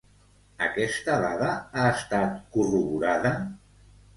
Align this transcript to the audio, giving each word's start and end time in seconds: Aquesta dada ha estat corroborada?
Aquesta 0.67 1.17
dada 1.25 1.51
ha 1.51 1.85
estat 1.99 2.35
corroborada? 2.57 3.35